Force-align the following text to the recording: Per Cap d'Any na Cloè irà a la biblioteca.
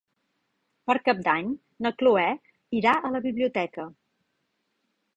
Per 0.89 0.95
Cap 1.09 1.19
d'Any 1.27 1.51
na 1.87 1.93
Cloè 2.01 2.25
irà 2.81 2.97
a 3.11 3.15
la 3.19 3.25
biblioteca. 3.31 3.91